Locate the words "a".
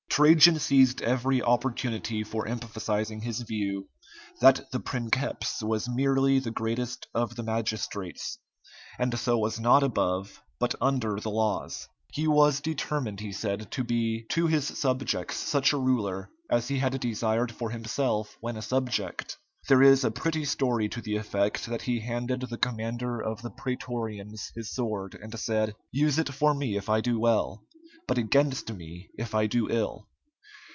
15.71-15.77, 18.57-18.61, 20.03-20.11